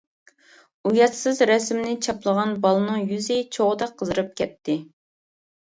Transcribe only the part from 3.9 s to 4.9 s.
قىزىرىپ كەتتى.